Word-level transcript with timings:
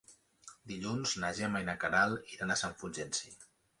Dilluns 0.71 1.13
na 1.23 1.29
Gemma 1.41 1.63
i 1.65 1.67
na 1.67 1.75
Queralt 1.85 2.33
iran 2.39 2.55
a 2.55 2.59
Sant 2.63 2.75
Fulgenci. 2.81 3.35